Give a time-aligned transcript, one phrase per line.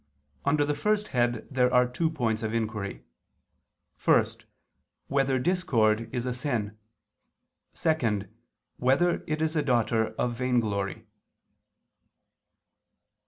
[0.45, 3.03] Under the first head there are two points of inquiry:
[4.03, 4.25] (1)
[5.09, 6.75] Whether discord is a sin?
[7.75, 8.23] (2)
[8.77, 11.05] Whether it is a daughter of vainglory?